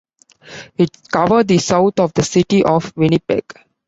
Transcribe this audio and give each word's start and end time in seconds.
It 0.79 0.89
covers 1.11 1.45
the 1.45 1.59
south 1.59 1.99
of 1.99 2.11
the 2.15 2.23
city 2.23 2.63
of 2.63 2.91
Winnipeg. 2.97 3.43